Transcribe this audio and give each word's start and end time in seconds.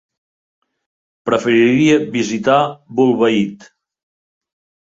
Preferiria 1.29 1.99
visitar 2.17 2.57
Bolbait. 3.01 3.71